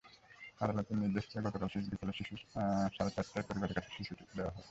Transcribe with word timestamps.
আদালতের 0.61 0.97
নির্দেশ 0.97 1.25
পেয়ে 1.25 1.45
গতকাল 1.45 1.67
বিকেল 1.85 2.09
সাড়ে 2.91 3.11
চারটায় 3.15 3.45
পরিবারের 3.47 3.75
কাছে 3.77 3.89
শিশুটিকে 3.95 4.33
দেওয়া 4.37 4.51
হয়। 4.51 4.59